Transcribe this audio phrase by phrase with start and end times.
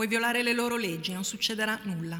[0.00, 2.18] Puoi violare le loro leggi, non succederà nulla.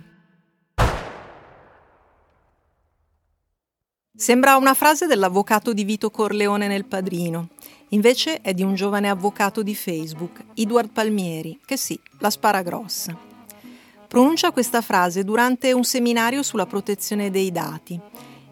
[4.14, 7.48] Sembra una frase dell'avvocato di Vito Corleone nel Padrino.
[7.88, 13.18] Invece è di un giovane avvocato di Facebook, Edward Palmieri, che sì, la spara grossa.
[14.06, 17.98] Pronuncia questa frase durante un seminario sulla protezione dei dati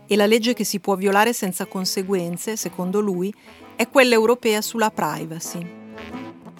[0.06, 3.30] e la legge che si può violare senza conseguenze, secondo lui,
[3.76, 5.76] è quella europea sulla privacy.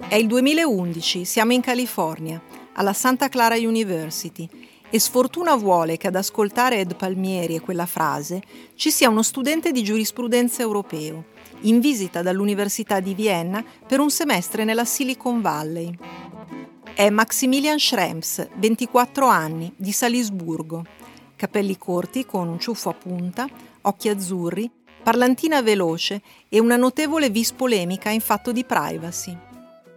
[0.07, 2.41] È il 2011, siamo in California,
[2.79, 4.49] alla Santa Clara University
[4.89, 8.41] e sfortuna vuole che ad ascoltare Ed Palmieri e quella frase
[8.75, 11.25] ci sia uno studente di giurisprudenza europeo,
[11.63, 15.93] in visita dall'Università di Vienna per un semestre nella Silicon Valley.
[16.95, 20.85] È Maximilian Schrems, 24 anni, di Salisburgo.
[21.37, 23.47] Capelli corti con un ciuffo a punta,
[23.83, 24.71] occhi azzurri,
[25.03, 29.48] parlantina veloce e una notevole vis polemica in fatto di privacy.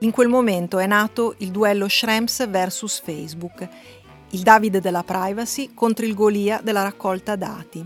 [0.03, 3.69] In quel momento è nato il duello Schrems vs Facebook
[4.31, 7.85] il Davide della privacy contro il Golia della raccolta dati.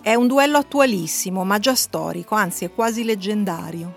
[0.00, 3.94] È un duello attualissimo, ma già storico, anzi è quasi leggendario.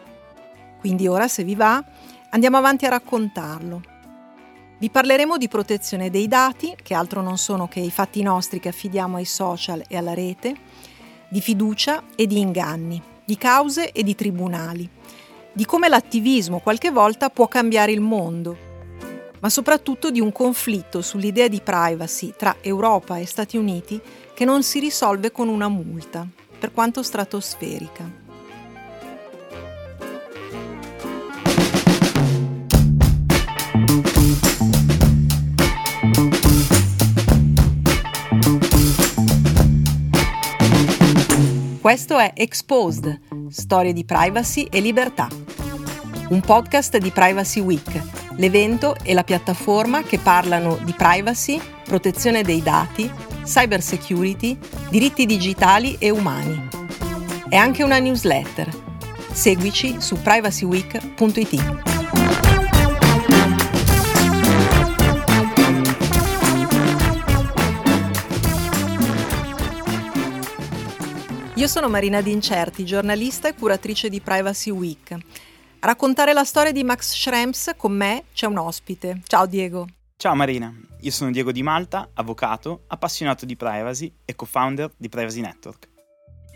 [0.79, 1.83] Quindi ora, se vi va,
[2.29, 3.81] andiamo avanti a raccontarlo.
[4.77, 8.69] Vi parleremo di protezione dei dati, che altro non sono che i fatti nostri che
[8.69, 10.55] affidiamo ai social e alla rete,
[11.29, 14.89] di fiducia e di inganni, di cause e di tribunali,
[15.51, 18.67] di come l'attivismo qualche volta può cambiare il mondo
[19.39, 23.99] ma soprattutto di un conflitto sull'idea di privacy tra Europa e Stati Uniti
[24.33, 26.27] che non si risolve con una multa,
[26.57, 28.27] per quanto stratosferica.
[41.81, 45.38] Questo è Exposed, storie di privacy e libertà.
[46.29, 52.61] Un podcast di Privacy Week l'evento e la piattaforma che parlano di privacy, protezione dei
[52.61, 53.11] dati,
[53.43, 54.57] cyber security,
[54.89, 56.67] diritti digitali e umani.
[57.49, 58.69] È anche una newsletter.
[59.31, 61.87] Seguici su privacyweek.it.
[71.55, 75.17] Io sono Marina D'Incerti, giornalista e curatrice di Privacy Week.
[75.81, 79.21] A raccontare la storia di Max Schrems con me c'è un ospite.
[79.25, 79.87] Ciao Diego.
[80.17, 85.39] Ciao Marina, io sono Diego Di Malta, avvocato, appassionato di privacy e co-founder di Privacy
[85.39, 85.87] Network.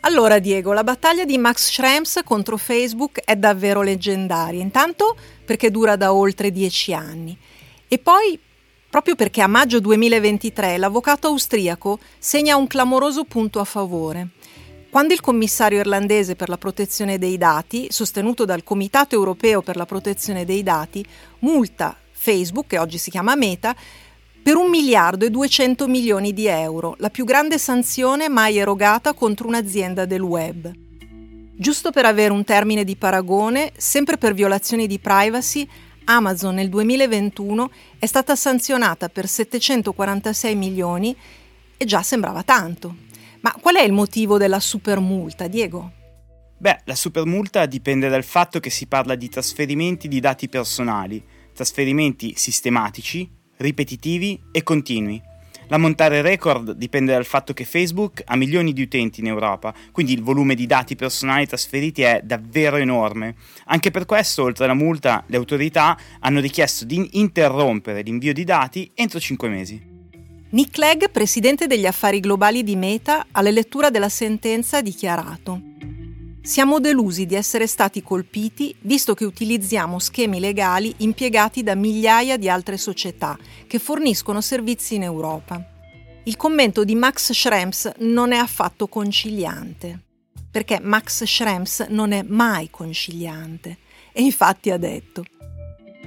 [0.02, 5.96] Allora Diego, la battaglia di Max Schrems contro Facebook è davvero leggendaria, intanto perché dura
[5.96, 7.38] da oltre dieci anni
[7.88, 8.38] e poi
[8.90, 14.32] proprio perché a maggio 2023 l'avvocato austriaco segna un clamoroso punto a favore.
[14.94, 19.88] Quando il commissario irlandese per la protezione dei dati, sostenuto dal Comitato europeo per la
[19.88, 21.04] protezione dei dati,
[21.40, 23.76] multa Facebook, che oggi si chiama Meta,
[24.44, 29.48] per un miliardo e 200 milioni di euro, la più grande sanzione mai erogata contro
[29.48, 30.72] un'azienda del web.
[31.56, 35.68] Giusto per avere un termine di paragone, sempre per violazioni di privacy,
[36.04, 41.18] Amazon nel 2021 è stata sanzionata per 746 milioni
[41.78, 43.03] e già sembrava tanto.
[43.44, 45.92] Ma qual è il motivo della supermulta, Diego?
[46.58, 51.22] Beh, la supermulta dipende dal fatto che si parla di trasferimenti di dati personali,
[51.54, 55.22] trasferimenti sistematici, ripetitivi e continui.
[55.68, 60.14] La montare record dipende dal fatto che Facebook ha milioni di utenti in Europa, quindi
[60.14, 63.36] il volume di dati personali trasferiti è davvero enorme.
[63.66, 68.90] Anche per questo, oltre alla multa, le autorità hanno richiesto di interrompere l'invio di dati
[68.94, 69.93] entro 5 mesi.
[70.54, 75.62] Nick Clegg, presidente degli affari globali di Meta, alla lettura della sentenza ha dichiarato
[76.44, 82.50] siamo delusi di essere stati colpiti visto che utilizziamo schemi legali impiegati da migliaia di
[82.50, 85.60] altre società che forniscono servizi in Europa.
[86.26, 90.00] Il commento di Max Schrems non è affatto conciliante,
[90.52, 93.78] perché Max Schrems non è mai conciliante
[94.12, 95.24] e infatti ha detto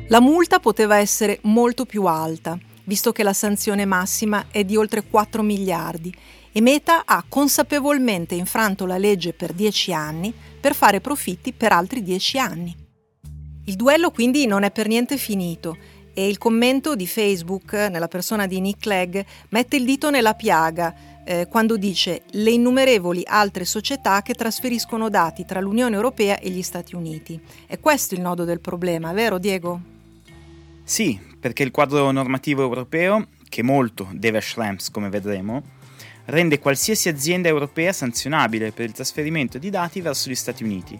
[0.09, 5.04] la multa poteva essere molto più alta visto che la sanzione massima è di oltre
[5.04, 6.15] 4 miliardi
[6.53, 12.03] e Meta ha consapevolmente infranto la legge per 10 anni per fare profitti per altri
[12.03, 12.74] 10 anni.
[13.66, 15.77] Il duello quindi non è per niente finito
[16.15, 19.18] e il commento di Facebook nella persona di Nick Clegg
[19.50, 20.94] mette il dito nella piaga
[21.24, 26.62] eh, quando dice le innumerevoli altre società che trasferiscono dati tra l'Unione Europea e gli
[26.62, 27.38] Stati Uniti.
[27.66, 29.80] È questo il nodo del problema, vero Diego?
[30.84, 35.63] Sì, perché il quadro normativo europeo, che molto deve a Schrems come vedremo,
[36.25, 40.98] rende qualsiasi azienda europea sanzionabile per il trasferimento di dati verso gli Stati Uniti.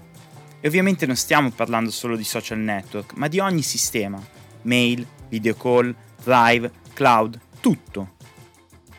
[0.61, 4.25] E ovviamente non stiamo parlando solo di social network, ma di ogni sistema,
[4.63, 8.13] mail, video call, Drive, Cloud, tutto.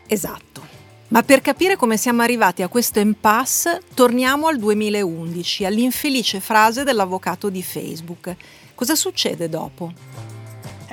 [0.06, 0.60] Esatto.
[1.08, 7.48] Ma per capire come siamo arrivati a questo impasse, torniamo al 2011, all'infelice frase dell'avvocato
[7.48, 8.36] di Facebook.
[8.74, 10.36] Cosa succede dopo?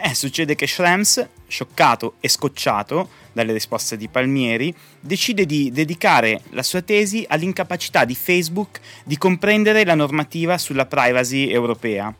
[0.07, 6.61] Eh, succede che Schrems, scioccato e scocciato dalle risposte di Palmieri, decide di dedicare la
[6.61, 12.13] sua tesi all'incapacità di Facebook di comprendere la normativa sulla privacy europea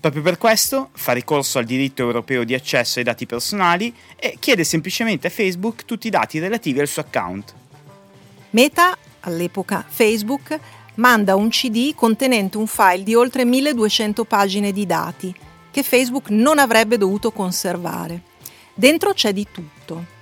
[0.00, 4.62] Proprio per questo fa ricorso al diritto europeo di accesso ai dati personali e chiede
[4.62, 7.52] semplicemente a Facebook tutti i dati relativi al suo account.
[8.50, 10.58] Meta, all'epoca Facebook,
[10.94, 15.34] manda un CD contenente un file di oltre 1200 pagine di dati
[15.70, 18.22] che Facebook non avrebbe dovuto conservare.
[18.74, 20.16] Dentro c'è di tutto.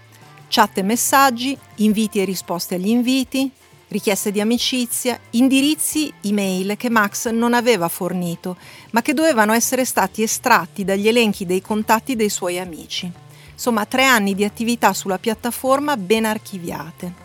[0.49, 3.51] Chat e messaggi, inviti e risposte agli inviti,
[3.89, 8.57] richieste di amicizia, indirizzi email che Max non aveva fornito,
[8.93, 13.11] ma che dovevano essere stati estratti dagli elenchi dei contatti dei suoi amici.
[13.53, 17.25] Insomma, tre anni di attività sulla piattaforma ben archiviate.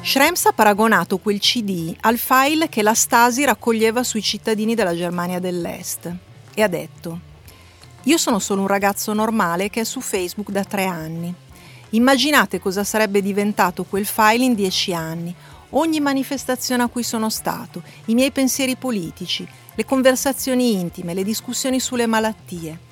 [0.00, 5.38] Schrems ha paragonato quel CD al file che la Stasi raccoglieva sui cittadini della Germania
[5.38, 6.26] dell'Est
[6.58, 7.20] e ha detto
[8.04, 11.34] Io sono solo un ragazzo normale che è su Facebook da tre anni
[11.90, 15.34] Immaginate cosa sarebbe diventato quel file in dieci anni,
[15.70, 21.80] ogni manifestazione a cui sono stato, i miei pensieri politici, le conversazioni intime, le discussioni
[21.80, 22.86] sulle malattie.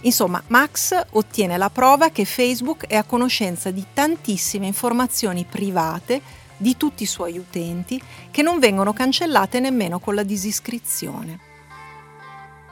[0.00, 6.20] Insomma, Max ottiene la prova che Facebook è a conoscenza di tantissime informazioni private
[6.56, 11.52] di tutti i suoi utenti che non vengono cancellate nemmeno con la disiscrizione.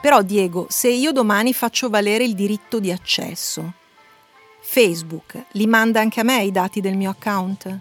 [0.02, 3.74] Però Diego, se io domani faccio valere il diritto di accesso,
[4.60, 7.78] Facebook li manda anche a me i dati del mio account?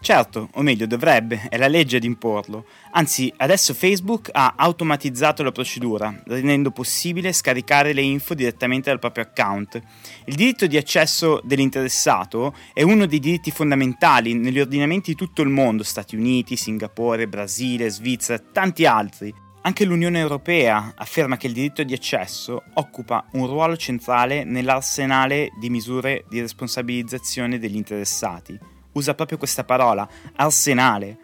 [0.00, 2.64] Certo, o meglio dovrebbe, è la legge ad imporlo.
[2.90, 9.22] Anzi, adesso Facebook ha automatizzato la procedura, rendendo possibile scaricare le info direttamente dal proprio
[9.22, 9.80] account.
[10.24, 15.50] Il diritto di accesso dell'interessato è uno dei diritti fondamentali negli ordinamenti di tutto il
[15.50, 19.48] mondo, Stati Uniti, Singapore, Brasile, Svizzera, tanti altri.
[19.62, 25.68] Anche l'Unione Europea afferma che il diritto di accesso occupa un ruolo centrale nell'arsenale di
[25.68, 28.58] misure di responsabilizzazione degli interessati.
[28.92, 31.18] Usa proprio questa parola, arsenale,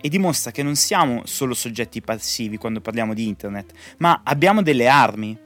[0.00, 4.88] e dimostra che non siamo solo soggetti passivi quando parliamo di internet, ma abbiamo delle
[4.88, 5.38] armi.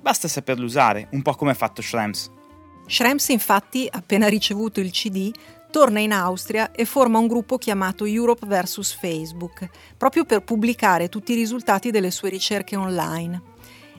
[0.00, 2.30] Basta saperle usare, un po' come ha fatto Schrems.
[2.86, 5.30] Schrems infatti, appena ricevuto il CD,
[5.70, 11.32] torna in Austria e forma un gruppo chiamato Europe vs Facebook, proprio per pubblicare tutti
[11.32, 13.42] i risultati delle sue ricerche online.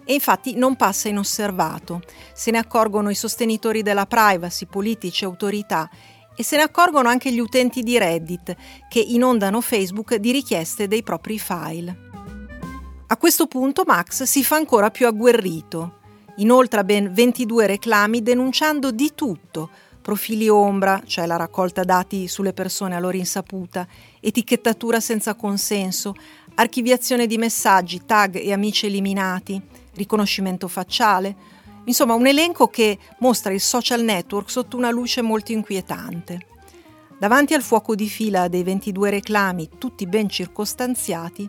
[0.03, 2.01] E infatti non passa inosservato,
[2.33, 5.89] se ne accorgono i sostenitori della privacy, politici e autorità
[6.35, 8.55] e se ne accorgono anche gli utenti di Reddit
[8.89, 12.09] che inondano Facebook di richieste dei propri file.
[13.07, 15.99] A questo punto Max si fa ancora più agguerrito.
[16.37, 19.69] Inoltre ben 22 reclami denunciando di tutto,
[20.01, 23.87] profili ombra, cioè la raccolta dati sulle persone a loro insaputa,
[24.19, 26.15] etichettatura senza consenso,
[26.55, 29.61] archiviazione di messaggi, tag e amici eliminati,
[29.93, 31.35] riconoscimento facciale,
[31.85, 36.47] insomma un elenco che mostra il social network sotto una luce molto inquietante.
[37.17, 41.47] Davanti al fuoco di fila dei 22 reclami, tutti ben circostanziati,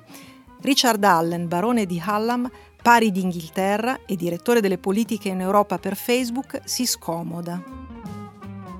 [0.60, 2.48] Richard Allen, barone di Hallam,
[2.82, 7.81] pari d'Inghilterra e direttore delle politiche in Europa per Facebook, si scomoda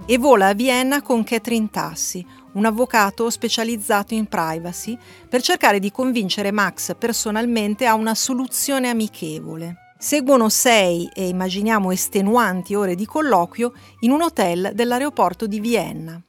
[0.05, 5.93] e vola a Vienna con Catherine Tassi, un avvocato specializzato in privacy, per cercare di
[5.93, 9.95] convincere Max personalmente a una soluzione amichevole.
[9.99, 16.21] Seguono sei e immaginiamo estenuanti ore di colloquio in un hotel dell'aeroporto di Vienna.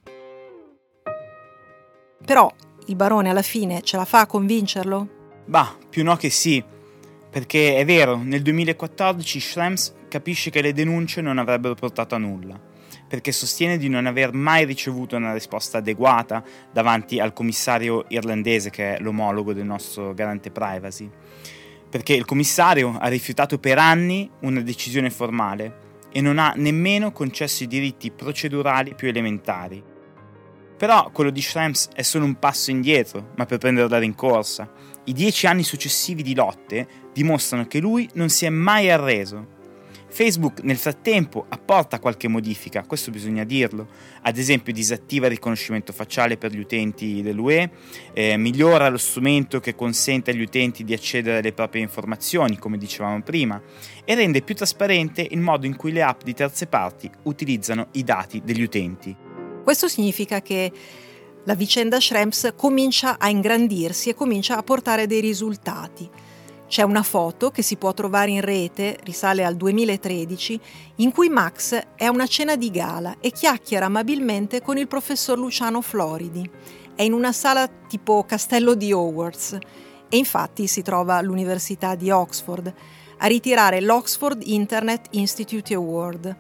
[2.24, 2.54] Però
[2.86, 5.08] il barone alla fine ce la fa a convincerlo?
[5.46, 6.64] Bah, più no che sì,
[7.30, 12.72] perché è vero, nel 2014 Schrems capisce che le denunce non avrebbero portato a nulla
[13.14, 18.96] perché sostiene di non aver mai ricevuto una risposta adeguata davanti al commissario irlandese che
[18.96, 21.08] è l'omologo del nostro garante privacy.
[21.92, 27.62] Perché il commissario ha rifiutato per anni una decisione formale e non ha nemmeno concesso
[27.62, 29.84] i diritti procedurali più elementari.
[30.76, 34.68] Però quello di Schrems è solo un passo indietro, ma per prendere la rincorsa.
[35.04, 39.53] I dieci anni successivi di lotte dimostrano che lui non si è mai arreso
[40.14, 43.88] Facebook nel frattempo apporta qualche modifica, questo bisogna dirlo,
[44.22, 47.72] ad esempio disattiva il riconoscimento facciale per gli utenti dell'UE,
[48.14, 53.24] eh, migliora lo strumento che consente agli utenti di accedere alle proprie informazioni, come dicevamo
[53.24, 53.60] prima,
[54.06, 58.04] e rende più trasparente il modo in cui le app di terze parti utilizzano i
[58.04, 59.16] dati degli utenti.
[59.64, 60.72] Questo significa che
[61.46, 66.08] la vicenda Schrems comincia a ingrandirsi e comincia a portare dei risultati.
[66.74, 70.60] C'è una foto che si può trovare in rete, risale al 2013,
[70.96, 75.38] in cui Max è a una cena di gala e chiacchiera amabilmente con il professor
[75.38, 76.50] Luciano Floridi.
[76.96, 79.56] È in una sala tipo Castello di Hogwarts
[80.10, 82.74] e infatti si trova all'Università di Oxford
[83.20, 86.36] a ritirare l'Oxford Internet Institute Award.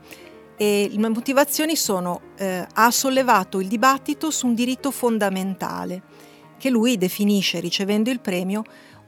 [0.57, 6.01] E le motivazioni sono eh, ha sollevato il dibattito su un diritto fondamentale
[6.57, 8.63] che lui definisce, ricevendo il premio,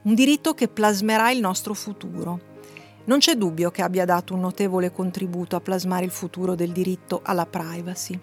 [0.06, 2.54] un diritto che plasmerà il nostro futuro.
[3.06, 7.20] Non c'è dubbio che abbia dato un notevole contributo a plasmare il futuro del diritto
[7.24, 8.18] alla privacy.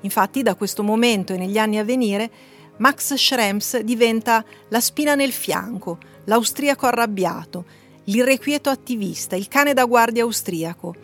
[0.00, 2.30] Infatti, da questo momento e negli anni a venire,
[2.76, 7.64] Max Schrems diventa la spina nel fianco, l'austriaco arrabbiato,
[8.04, 10.94] l'irrequieto attivista, il cane da guardia austriaco.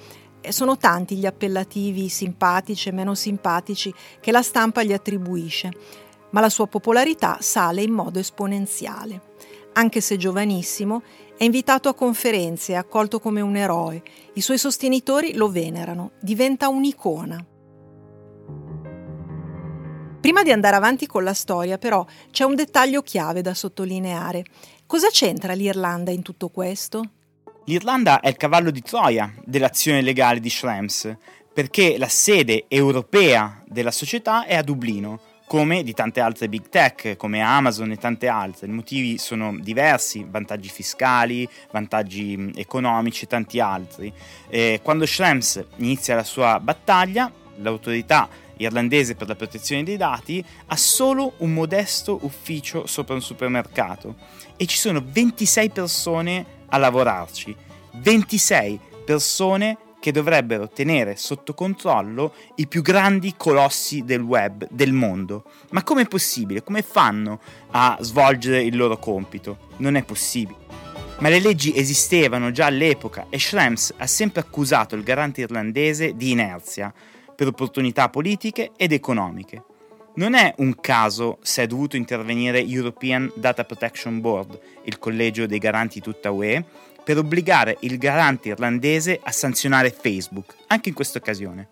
[0.43, 5.73] E sono tanti gli appellativi simpatici e meno simpatici che la stampa gli attribuisce,
[6.31, 9.31] ma la sua popolarità sale in modo esponenziale
[9.75, 11.03] anche se giovanissimo,
[11.37, 14.03] è invitato a conferenze, è accolto come un eroe.
[14.35, 17.47] I suoi sostenitori lo venerano, diventa un'icona.
[20.21, 24.45] Prima di andare avanti con la storia, però, c'è un dettaglio chiave da sottolineare.
[24.87, 27.03] Cosa c'entra l'Irlanda in tutto questo?
[27.65, 31.13] L'Irlanda è il cavallo di Troia dell'azione legale di Schrems,
[31.53, 35.21] perché la sede europea della società è a Dublino,
[35.53, 38.69] come di tante altre big tech come Amazon e tante altre.
[38.69, 44.11] I motivi sono diversi, vantaggi fiscali, vantaggi economici e tanti altri.
[44.49, 50.77] Eh, quando Schrems inizia la sua battaglia, l'autorità irlandese per la protezione dei dati ha
[50.79, 54.15] solo un modesto ufficio sopra un supermercato
[54.57, 57.55] e ci sono 26 persone a lavorarci.
[57.97, 65.45] 26 persone che dovrebbero tenere sotto controllo i più grandi colossi del web del mondo.
[65.71, 66.65] Ma com'è possibile?
[66.65, 67.39] Come fanno
[67.71, 69.69] a svolgere il loro compito?
[69.77, 70.59] Non è possibile.
[71.19, 76.33] Ma le leggi esistevano già all'epoca e Schrems ha sempre accusato il garante irlandese di
[76.33, 76.93] inerzia
[77.37, 79.63] per opportunità politiche ed economiche.
[80.15, 85.59] Non è un caso se è dovuto intervenire European Data Protection Board, il collegio dei
[85.59, 86.65] garanti tutta UE,
[87.03, 91.69] per obbligare il garante irlandese a sanzionare Facebook, anche in questa occasione.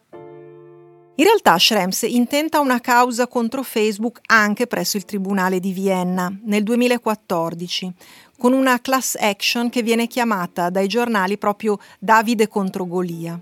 [1.21, 6.63] In realtà Schrems intenta una causa contro Facebook anche presso il Tribunale di Vienna nel
[6.63, 7.93] 2014,
[8.39, 13.39] con una class action che viene chiamata dai giornali proprio Davide contro Golia.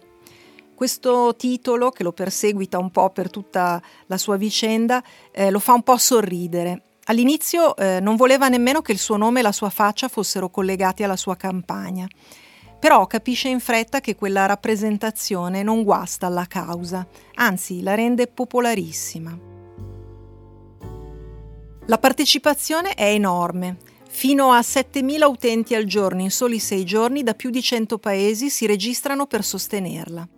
[0.75, 5.75] Questo titolo, che lo perseguita un po' per tutta la sua vicenda, eh, lo fa
[5.75, 9.70] un po' sorridere All'inizio eh, non voleva nemmeno che il suo nome e la sua
[9.70, 12.06] faccia fossero collegati alla sua campagna,
[12.78, 19.38] però capisce in fretta che quella rappresentazione non guasta alla causa, anzi la rende popolarissima.
[21.86, 23.78] La partecipazione è enorme.
[24.10, 28.50] Fino a 7.000 utenti al giorno in soli sei giorni da più di 100 paesi
[28.50, 30.28] si registrano per sostenerla.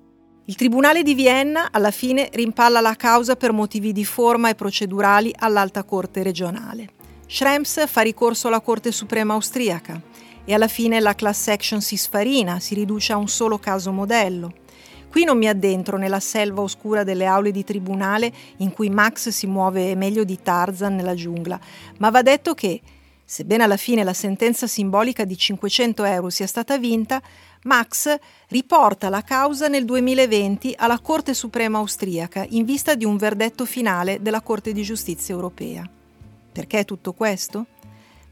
[0.47, 5.33] Il Tribunale di Vienna alla fine rimpalla la causa per motivi di forma e procedurali
[5.39, 6.89] all'Alta Corte regionale.
[7.27, 10.01] Schrems fa ricorso alla Corte Suprema austriaca
[10.45, 14.55] e alla fine la class action si sfarina, si riduce a un solo caso modello.
[15.11, 19.47] Qui non mi addentro nella selva oscura delle aule di tribunale in cui Max si
[19.47, 21.61] muove meglio di Tarzan nella giungla,
[21.99, 22.81] ma va detto che,
[23.31, 27.23] sebbene alla fine la sentenza simbolica di 500 euro sia stata vinta,
[27.63, 28.13] Max
[28.49, 34.21] riporta la causa nel 2020 alla Corte Suprema austriaca in vista di un verdetto finale
[34.21, 35.89] della Corte di giustizia europea.
[36.51, 37.67] Perché tutto questo?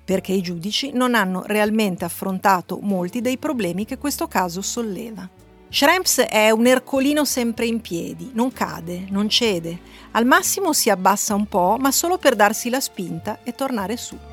[0.05, 5.29] Perché i giudici non hanno realmente affrontato molti dei problemi che questo caso solleva.
[5.69, 9.79] Schrems è un ercolino sempre in piedi, non cade, non cede,
[10.11, 14.28] al massimo si abbassa un po', ma solo per darsi la spinta e tornare su.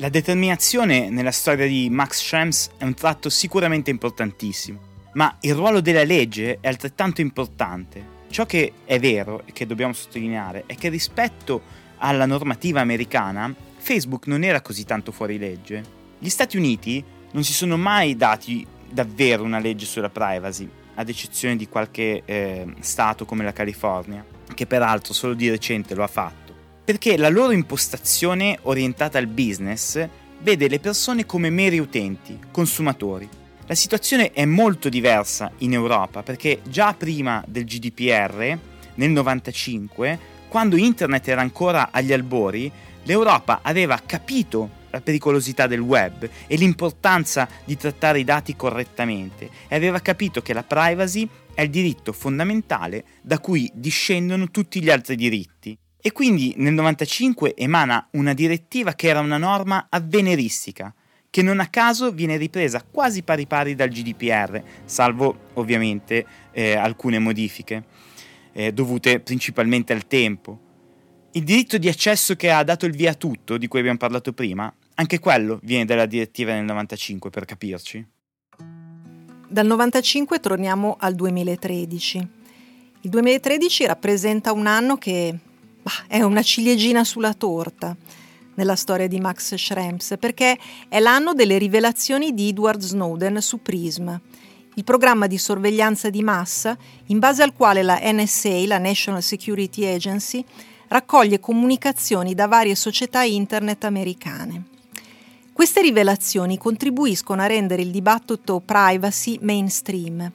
[0.00, 4.80] La determinazione nella storia di Max Schrems è un tratto sicuramente importantissimo,
[5.12, 8.02] ma il ruolo della legge è altrettanto importante.
[8.30, 11.60] Ciò che è vero e che dobbiamo sottolineare è che rispetto
[11.98, 15.84] alla normativa americana, Facebook non era così tanto fuori legge.
[16.18, 21.56] Gli Stati Uniti non si sono mai dati davvero una legge sulla privacy, ad eccezione
[21.56, 26.39] di qualche eh, stato come la California, che peraltro solo di recente lo ha fatto
[26.90, 30.08] perché la loro impostazione orientata al business
[30.40, 33.28] vede le persone come meri utenti, consumatori.
[33.66, 40.18] La situazione è molto diversa in Europa perché già prima del GDPR, nel 1995,
[40.48, 42.68] quando internet era ancora agli albori,
[43.04, 49.76] l'Europa aveva capito la pericolosità del web e l'importanza di trattare i dati correttamente e
[49.76, 55.14] aveva capito che la privacy è il diritto fondamentale da cui discendono tutti gli altri
[55.14, 55.78] diritti.
[56.02, 60.94] E quindi nel 95 emana una direttiva che era una norma avveniristica,
[61.28, 67.18] che non a caso viene ripresa quasi pari pari dal GDPR, salvo ovviamente eh, alcune
[67.18, 67.84] modifiche,
[68.52, 70.58] eh, dovute principalmente al tempo.
[71.32, 74.32] Il diritto di accesso che ha dato il via a tutto, di cui abbiamo parlato
[74.32, 78.06] prima, anche quello viene dalla direttiva del 95 per capirci.
[79.48, 82.28] Dal 95 torniamo al 2013.
[83.02, 85.38] Il 2013 rappresenta un anno che
[86.06, 87.96] è una ciliegina sulla torta
[88.54, 94.14] nella storia di Max Schrems, perché è l'anno delle rivelazioni di Edward Snowden su Prism,
[94.74, 99.86] il programma di sorveglianza di massa in base al quale la NSA, la National Security
[99.86, 100.44] Agency,
[100.88, 104.64] raccoglie comunicazioni da varie società internet americane.
[105.52, 110.32] Queste rivelazioni contribuiscono a rendere il dibattito privacy mainstream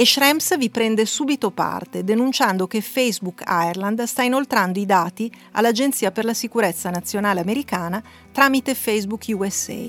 [0.00, 6.12] e Schrems vi prende subito parte, denunciando che Facebook Ireland sta inoltrando i dati all'Agenzia
[6.12, 8.00] per la sicurezza nazionale americana
[8.30, 9.88] tramite Facebook USA.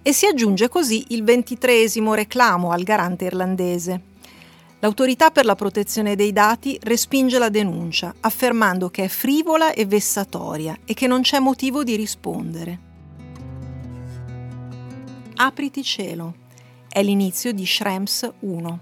[0.00, 4.00] E si aggiunge così il ventitreesimo reclamo al garante irlandese.
[4.78, 10.78] L'autorità per la protezione dei dati respinge la denuncia, affermando che è frivola e vessatoria
[10.84, 12.78] e che non c'è motivo di rispondere.
[15.34, 16.43] Apriti cielo.
[16.94, 18.78] È l'inizio di Schrems 1.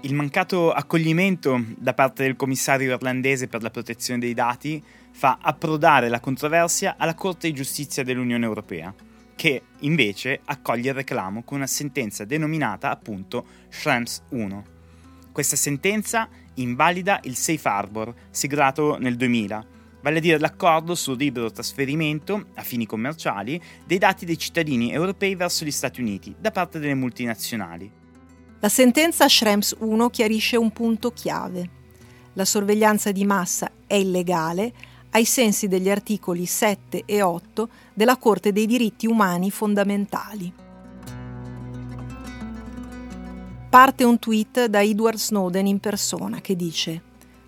[0.00, 6.08] Il mancato accoglimento da parte del commissario irlandese per la protezione dei dati fa approdare
[6.08, 8.92] la controversia alla Corte di giustizia dell'Unione Europea,
[9.36, 14.64] che invece accoglie il reclamo con una sentenza denominata appunto Schrems 1.
[15.30, 19.64] Questa sentenza invalida il Safe Harbor, siglato nel 2000,
[20.04, 25.34] vale a dire l'accordo sul libero trasferimento, a fini commerciali, dei dati dei cittadini europei
[25.34, 27.90] verso gli Stati Uniti da parte delle multinazionali.
[28.60, 31.70] La sentenza Schrems 1 chiarisce un punto chiave.
[32.34, 34.72] La sorveglianza di massa è illegale
[35.12, 40.52] ai sensi degli articoli 7 e 8 della Corte dei diritti umani fondamentali.
[43.70, 47.02] parte un tweet da Edward Snowden in persona che dice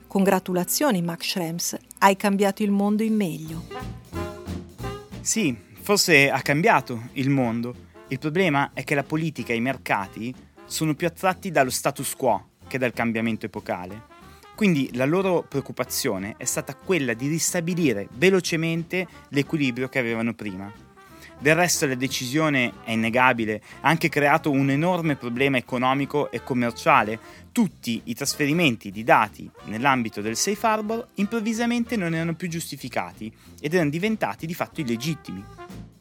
[0.09, 3.65] Congratulazioni Max Schrems, hai cambiato il mondo in meglio.
[5.21, 7.75] Sì, forse ha cambiato il mondo.
[8.09, 12.51] Il problema è che la politica e i mercati sono più attratti dallo status quo
[12.67, 14.15] che dal cambiamento epocale.
[14.55, 20.73] Quindi la loro preoccupazione è stata quella di ristabilire velocemente l'equilibrio che avevano prima.
[21.39, 27.19] Del resto la decisione, è innegabile, ha anche creato un enorme problema economico e commerciale.
[27.57, 33.73] Tutti i trasferimenti di dati nell'ambito del safe harbor improvvisamente non erano più giustificati ed
[33.73, 35.43] erano diventati di fatto illegittimi.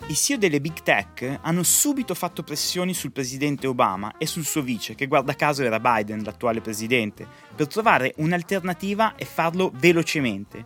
[0.08, 4.64] I CEO delle big tech hanno subito fatto pressioni sul presidente Obama e sul suo
[4.64, 10.66] vice, che guarda caso era Biden, l'attuale presidente, per trovare un'alternativa e farlo velocemente.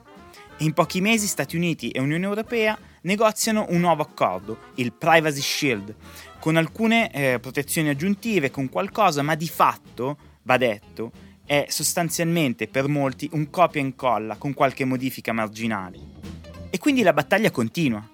[0.57, 5.41] E in pochi mesi Stati Uniti e Unione Europea negoziano un nuovo accordo, il Privacy
[5.41, 5.95] Shield,
[6.39, 11.11] con alcune eh, protezioni aggiuntive, con qualcosa, ma di fatto, va detto,
[11.45, 15.97] è sostanzialmente per molti un copia e incolla con qualche modifica marginale.
[16.69, 18.07] E quindi la battaglia continua.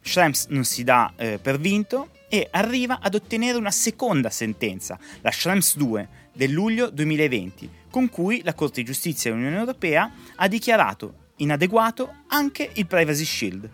[0.00, 5.30] Schrems non si dà eh, per vinto e arriva ad ottenere una seconda sentenza, la
[5.30, 11.26] Schrems 2 del luglio 2020, con cui la Corte di giustizia dell'Unione Europea ha dichiarato
[11.36, 13.70] inadeguato anche il Privacy Shield.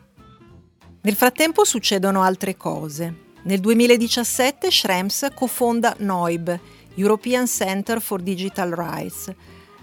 [1.03, 3.23] Nel frattempo succedono altre cose.
[3.43, 6.59] Nel 2017 Schrems cofonda NOIB,
[6.95, 9.33] European Center for Digital Rights.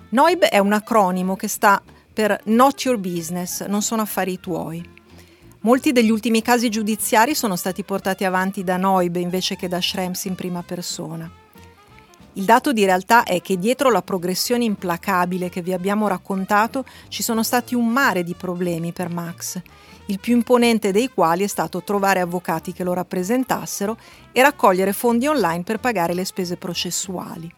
[0.09, 1.81] NOIB è un acronimo che sta
[2.13, 4.99] per Not Your Business, non sono affari tuoi.
[5.61, 10.25] Molti degli ultimi casi giudiziari sono stati portati avanti da NOIB invece che da Schrems
[10.25, 11.29] in prima persona.
[12.33, 17.23] Il dato di realtà è che dietro la progressione implacabile che vi abbiamo raccontato ci
[17.23, 19.61] sono stati un mare di problemi per Max
[20.07, 23.97] il più imponente dei quali è stato trovare avvocati che lo rappresentassero
[24.31, 27.51] e raccogliere fondi online per pagare le spese processuali.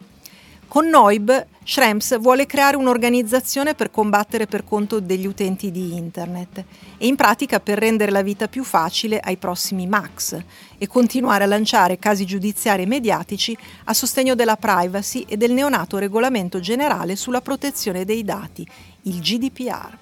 [0.66, 6.64] Con Noib, Schrems vuole creare un'organizzazione per combattere per conto degli utenti di Internet
[6.98, 10.36] e in pratica per rendere la vita più facile ai prossimi Max
[10.76, 15.98] e continuare a lanciare casi giudiziari e mediatici a sostegno della privacy e del neonato
[15.98, 18.66] regolamento generale sulla protezione dei dati,
[19.02, 19.96] il GDPR.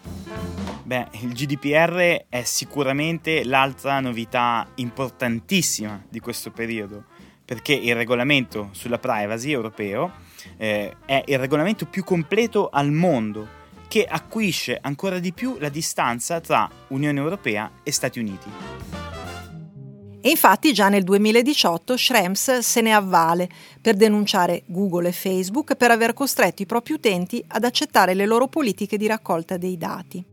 [0.84, 7.04] Beh, il GDPR è sicuramente l'altra novità importantissima di questo periodo,
[7.44, 14.06] perché il regolamento sulla privacy europeo eh, è il regolamento più completo al mondo che
[14.06, 18.50] acuisce ancora di più la distanza tra Unione Europea e Stati Uniti.
[20.24, 23.48] E infatti già nel 2018 Schrems se ne avvale
[23.80, 28.46] per denunciare Google e Facebook per aver costretto i propri utenti ad accettare le loro
[28.46, 30.31] politiche di raccolta dei dati.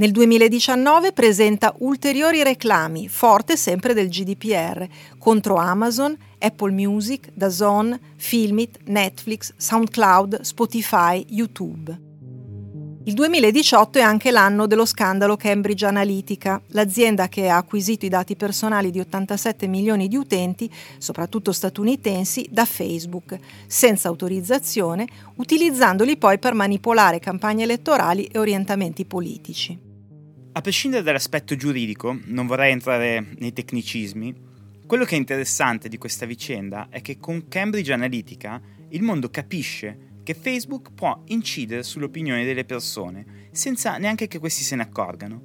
[0.00, 8.78] Nel 2019 presenta ulteriori reclami, forte sempre del GDPR, contro Amazon, Apple Music, DAZN, Filmit,
[8.84, 12.00] Netflix, SoundCloud, Spotify, YouTube.
[13.04, 18.36] Il 2018 è anche l'anno dello scandalo Cambridge Analytica, l'azienda che ha acquisito i dati
[18.36, 23.36] personali di 87 milioni di utenti, soprattutto statunitensi, da Facebook,
[23.66, 29.88] senza autorizzazione, utilizzandoli poi per manipolare campagne elettorali e orientamenti politici.
[30.52, 34.34] A prescindere dall'aspetto giuridico, non vorrei entrare nei tecnicismi,
[34.84, 40.18] quello che è interessante di questa vicenda è che con Cambridge Analytica il mondo capisce
[40.24, 45.40] che Facebook può incidere sull'opinione delle persone senza neanche che questi se ne accorgano.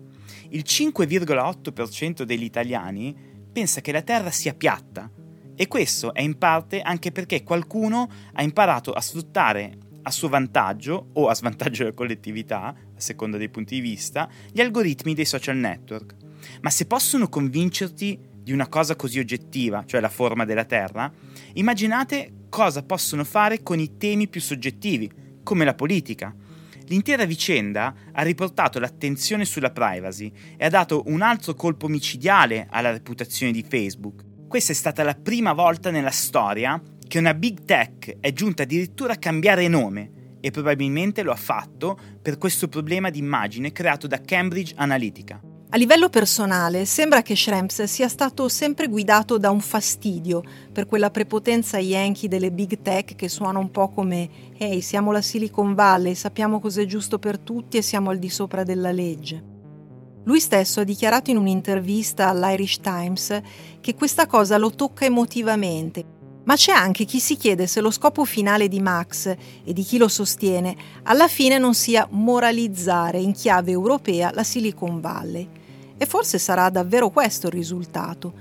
[0.49, 3.15] Il 5,8% degli italiani
[3.53, 5.07] pensa che la Terra sia piatta
[5.55, 11.09] e questo è in parte anche perché qualcuno ha imparato a sfruttare a suo vantaggio
[11.13, 15.57] o a svantaggio della collettività, a seconda dei punti di vista, gli algoritmi dei social
[15.57, 16.15] network.
[16.61, 21.11] Ma se possono convincerti di una cosa così oggettiva, cioè la forma della Terra,
[21.53, 25.11] immaginate cosa possono fare con i temi più soggettivi,
[25.43, 26.33] come la politica.
[26.87, 32.91] L'intera vicenda ha riportato l'attenzione sulla privacy e ha dato un altro colpo micidiale alla
[32.91, 34.23] reputazione di Facebook.
[34.47, 39.13] Questa è stata la prima volta nella storia che una big tech è giunta addirittura
[39.13, 40.11] a cambiare nome
[40.45, 45.41] e probabilmente lo ha fatto per questo problema di immagine creato da Cambridge Analytica.
[45.69, 51.09] A livello personale, sembra che Schrems sia stato sempre guidato da un fastidio per quella
[51.09, 56.13] prepotenza yankee delle big tech che suona un po' come «Ehi, siamo la Silicon Valley,
[56.13, 59.53] sappiamo cos'è giusto per tutti e siamo al di sopra della legge».
[60.25, 63.41] Lui stesso ha dichiarato in un'intervista all'Irish Times
[63.81, 66.14] che questa cosa lo tocca emotivamente,
[66.45, 69.27] ma c'è anche chi si chiede se lo scopo finale di Max
[69.63, 74.99] e di chi lo sostiene alla fine non sia moralizzare in chiave europea la Silicon
[75.01, 75.47] Valley.
[75.97, 78.33] E forse sarà davvero questo il risultato.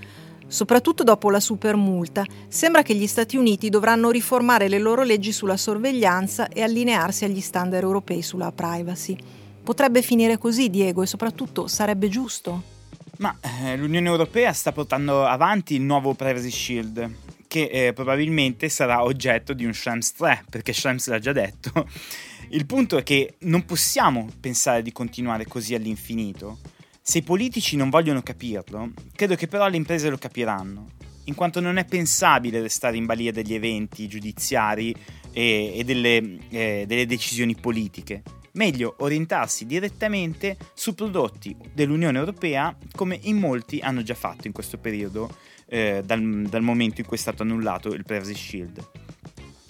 [0.47, 5.57] Soprattutto dopo la supermulta, sembra che gli Stati Uniti dovranno riformare le loro leggi sulla
[5.57, 9.17] sorveglianza e allinearsi agli standard europei sulla privacy.
[9.63, 12.63] Potrebbe finire così, Diego, e soprattutto sarebbe giusto.
[13.19, 17.11] Ma eh, l'Unione Europea sta portando avanti il nuovo Privacy Shield,
[17.55, 21.89] che eh, probabilmente sarà oggetto di un Schrems 3, perché Schrems l'ha già detto.
[22.51, 26.59] Il punto è che non possiamo pensare di continuare così all'infinito.
[27.01, 30.89] Se i politici non vogliono capirlo, credo che però le imprese lo capiranno,
[31.27, 34.93] in quanto non è pensabile restare in balia degli eventi giudiziari
[35.31, 38.23] e, e delle, eh, delle decisioni politiche.
[38.55, 44.79] Meglio orientarsi direttamente su prodotti dell'Unione Europea come in molti hanno già fatto in questo
[44.79, 48.91] periodo, eh, dal, dal momento in cui è stato annullato il Privacy Shield.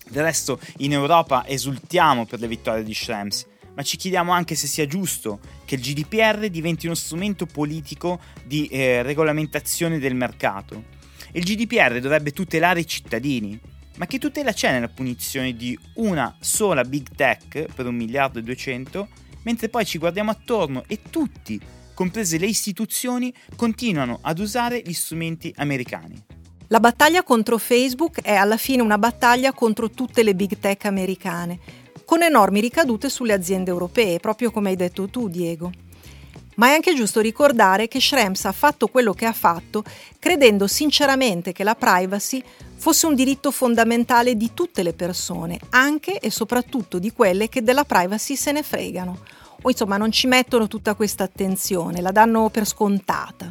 [0.08, 4.66] Del resto in Europa esultiamo per le vittorie di Schrems, ma ci chiediamo anche se
[4.66, 10.84] sia giusto che il GDPR diventi uno strumento politico di eh, regolamentazione del mercato.
[11.32, 13.58] Il GDPR dovrebbe tutelare i cittadini,
[13.96, 18.42] ma che tutela c'è nella punizione di una sola big tech per un miliardo e
[18.42, 19.08] duecento,
[19.42, 21.60] mentre poi ci guardiamo attorno e tutti,
[21.94, 26.22] comprese le istituzioni, continuano ad usare gli strumenti americani.
[26.68, 31.58] La battaglia contro Facebook è alla fine una battaglia contro tutte le big tech americane,
[32.04, 35.70] con enormi ricadute sulle aziende europee, proprio come hai detto tu, Diego.
[36.56, 39.82] Ma è anche giusto ricordare che Schrems ha fatto quello che ha fatto
[40.18, 42.42] credendo sinceramente che la privacy
[42.76, 47.84] fosse un diritto fondamentale di tutte le persone, anche e soprattutto di quelle che della
[47.84, 49.18] privacy se ne fregano,
[49.62, 53.50] o insomma non ci mettono tutta questa attenzione, la danno per scontata.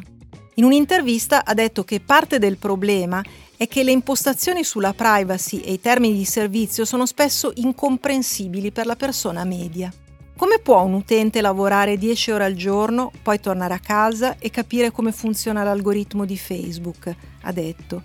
[0.56, 3.22] In un'intervista ha detto che parte del problema
[3.56, 8.86] è che le impostazioni sulla privacy e i termini di servizio sono spesso incomprensibili per
[8.86, 9.92] la persona media.
[10.36, 14.90] Come può un utente lavorare 10 ore al giorno, poi tornare a casa e capire
[14.90, 17.14] come funziona l'algoritmo di Facebook?
[17.42, 18.02] ha detto.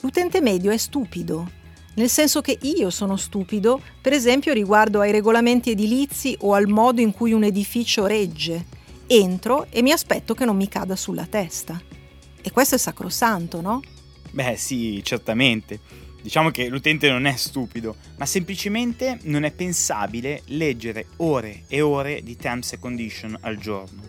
[0.00, 1.50] L'utente medio è stupido,
[1.98, 7.00] nel senso che io sono stupido, per esempio riguardo ai regolamenti edilizi o al modo
[7.00, 8.66] in cui un edificio regge.
[9.08, 11.80] Entro e mi aspetto che non mi cada sulla testa.
[12.40, 13.82] E questo è sacrosanto, no?
[14.30, 15.80] Beh sì, certamente.
[16.22, 22.22] Diciamo che l'utente non è stupido, ma semplicemente non è pensabile leggere ore e ore
[22.22, 24.02] di terms and condition al giorno.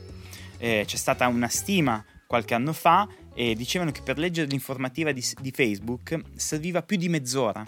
[0.60, 5.26] Eh, c'è stata una stima qualche anno fa e dicevano che per leggere l'informativa di,
[5.42, 7.66] di Facebook serviva più di mezz'ora.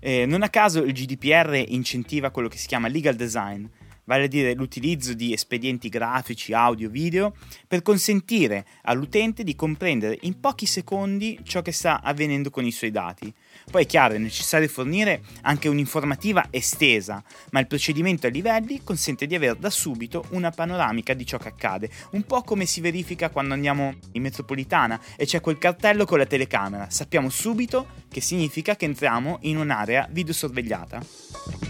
[0.00, 3.66] Eh, non a caso il GDPR incentiva quello che si chiama legal design,
[4.10, 7.32] vale a dire l'utilizzo di espedienti grafici, audio, video,
[7.68, 12.90] per consentire all'utente di comprendere in pochi secondi ciò che sta avvenendo con i suoi
[12.90, 13.32] dati.
[13.70, 19.28] Poi è chiaro, è necessario fornire anche un'informativa estesa, ma il procedimento a livelli consente
[19.28, 23.30] di avere da subito una panoramica di ciò che accade, un po' come si verifica
[23.30, 28.74] quando andiamo in metropolitana e c'è quel cartello con la telecamera, sappiamo subito che significa
[28.74, 31.69] che entriamo in un'area videosorvegliata.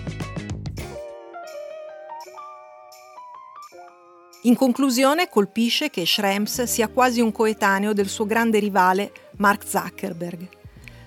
[4.44, 10.48] In conclusione, colpisce che Schrems sia quasi un coetaneo del suo grande rivale Mark Zuckerberg.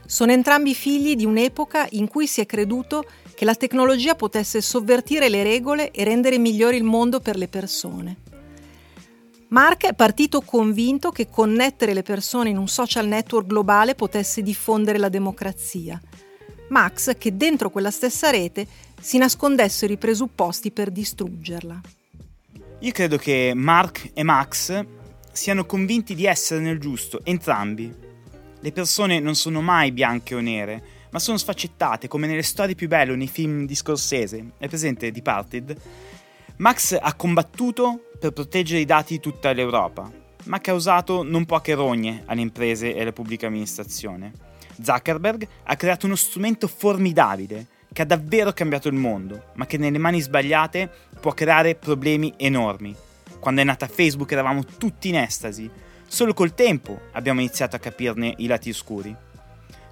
[0.05, 5.29] Sono entrambi figli di un'epoca in cui si è creduto che la tecnologia potesse sovvertire
[5.29, 8.17] le regole e rendere migliore il mondo per le persone.
[9.47, 14.99] Mark è partito convinto che connettere le persone in un social network globale potesse diffondere
[14.99, 15.99] la democrazia.
[16.69, 18.67] Max che dentro quella stessa rete
[19.01, 21.81] si nascondessero i presupposti per distruggerla.
[22.83, 24.85] Io credo che Mark e Max
[25.31, 27.89] siano convinti di essere nel giusto, entrambi.
[28.59, 32.89] Le persone non sono mai bianche o nere, ma sono sfaccettate, come nelle storie più
[32.89, 34.55] belle o nei film di Scorsese.
[34.57, 35.77] È presente Departed?
[36.57, 40.11] Max ha combattuto per proteggere i dati di tutta l'Europa,
[40.43, 44.33] ma ha causato non poche rogne alle imprese e alla pubblica amministrazione.
[44.81, 49.99] Zuckerberg ha creato uno strumento formidabile che ha davvero cambiato il mondo, ma che nelle
[49.99, 50.89] mani sbagliate
[51.21, 52.93] può creare problemi enormi.
[53.39, 55.69] Quando è nata Facebook eravamo tutti in estasi,
[56.07, 59.15] solo col tempo abbiamo iniziato a capirne i lati oscuri.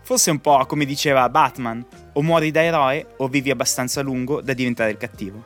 [0.04, 4.54] Forse un po' come diceva Batman, o muori da eroe o vivi abbastanza lungo da
[4.54, 5.46] diventare il cattivo.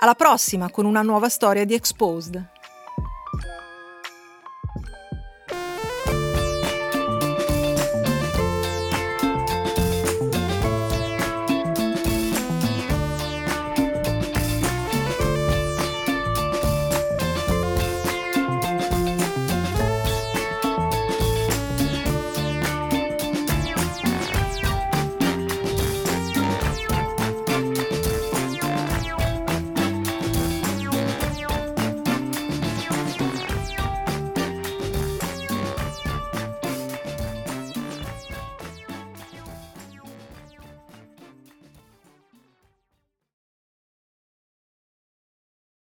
[0.00, 2.57] Alla prossima con una nuova storia di Exposed.